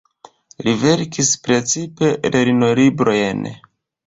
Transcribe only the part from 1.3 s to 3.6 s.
precipe lernolibrojn.